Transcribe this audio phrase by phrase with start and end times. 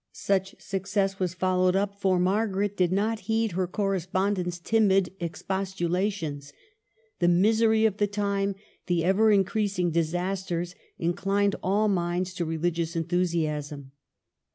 [0.13, 6.51] Such success was followed up, for Margaret did not heed her correspon dent's timid expostulations.
[7.19, 8.55] The misery of the time,
[8.87, 13.91] the ever increasing disasters, inclined all minds to religious enthusiasm.